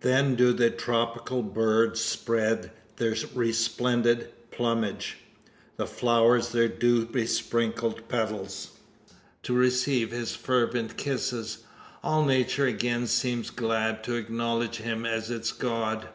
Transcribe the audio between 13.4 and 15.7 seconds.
glad, to acknowledge him as its